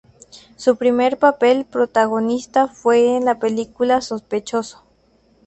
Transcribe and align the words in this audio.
Su 0.55 0.77
primer 0.77 1.19
papel 1.19 1.63
protagonista 1.63 2.67
fue 2.67 3.15
en 3.17 3.25
la 3.25 3.37
película 3.37 4.01
Sospechoso. 4.01 4.83